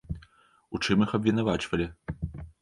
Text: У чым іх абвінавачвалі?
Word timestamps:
У 0.77 0.81
чым 0.85 1.03
іх 1.07 1.13
абвінавачвалі? 1.19 1.87